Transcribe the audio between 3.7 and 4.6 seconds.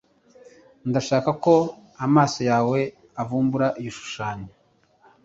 igishushanyo